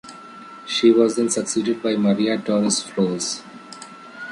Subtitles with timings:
[0.65, 3.43] She was then succeeded by Maria Torres-Flores.